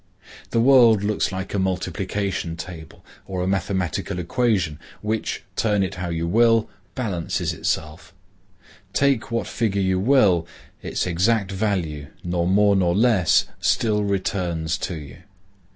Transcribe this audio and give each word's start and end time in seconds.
The 0.49 0.59
world 0.59 1.03
looks 1.03 1.31
like 1.31 1.53
a 1.53 1.59
multiplication 1.59 2.57
table, 2.57 3.05
or 3.27 3.43
a 3.43 3.47
mathematical 3.47 4.17
equation, 4.17 4.79
which, 5.03 5.43
turn 5.55 5.83
it 5.83 5.93
how 6.01 6.09
you 6.09 6.27
will, 6.27 6.67
balances 6.95 7.53
itself. 7.53 8.11
Take 8.93 9.29
what 9.29 9.45
figure 9.45 9.79
you 9.79 9.99
will, 9.99 10.47
its 10.81 11.05
exact 11.05 11.51
value, 11.51 12.07
nor 12.23 12.47
more 12.47 12.75
nor 12.75 12.95
less, 12.95 13.45
still 13.59 14.03
returns 14.03 14.75
to 14.79 14.95
you. 14.95 15.17